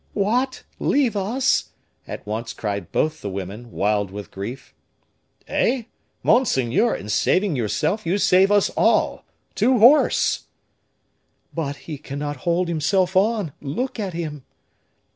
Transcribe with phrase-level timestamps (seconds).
[0.15, 1.73] "What, leave us!"
[2.07, 4.73] at once cried both the women, wild with grief.
[5.47, 5.83] "Eh!
[6.23, 9.25] monseigneur, in saving yourself, you save us all.
[9.53, 10.45] To horse!"
[11.53, 13.53] "But he cannot hold himself on.
[13.61, 14.43] Look at him."